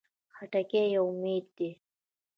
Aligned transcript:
خټکی 0.35 0.83
یو 0.95 1.05
امید 1.13 1.45
دی. 1.57 1.69